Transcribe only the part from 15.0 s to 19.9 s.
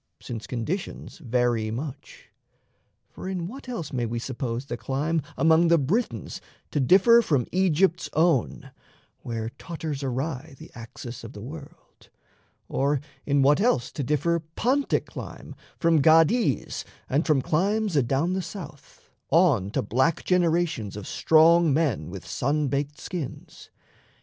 clime From Gades' and from climes adown the south, On to